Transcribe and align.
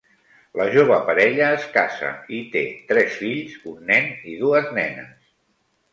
La 0.59 0.63
jove 0.75 0.95
parella 1.09 1.49
es 1.57 1.67
casa 1.75 2.09
i 2.39 2.41
té 2.55 2.65
tres 2.93 3.19
fills, 3.21 3.55
un 3.73 3.79
nen 3.93 4.11
i 4.33 4.37
dues 4.45 4.73
nenes. 4.79 5.17